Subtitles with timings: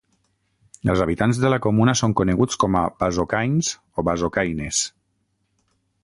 [0.93, 4.81] Els habitants de la comuna són coneguts com a "bazocains" o "bazocaines".